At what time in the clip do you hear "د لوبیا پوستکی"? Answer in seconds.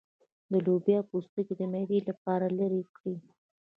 0.51-1.53